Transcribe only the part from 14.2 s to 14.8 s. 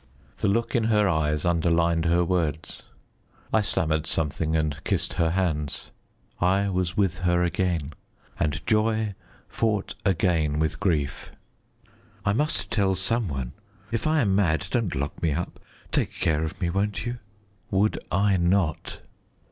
am mad,